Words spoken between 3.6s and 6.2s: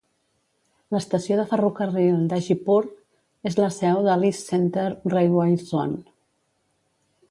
la seu de l'East Central Railway Zone.